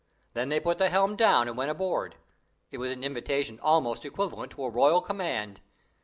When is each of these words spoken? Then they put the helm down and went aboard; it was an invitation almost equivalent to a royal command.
Then 0.33 0.49
they 0.49 0.59
put 0.59 0.79
the 0.79 0.89
helm 0.89 1.15
down 1.15 1.47
and 1.47 1.55
went 1.55 1.69
aboard; 1.69 2.15
it 2.71 2.79
was 2.79 2.91
an 2.91 3.03
invitation 3.03 3.59
almost 3.59 4.03
equivalent 4.03 4.51
to 4.53 4.63
a 4.63 4.69
royal 4.71 4.99
command. 4.99 5.61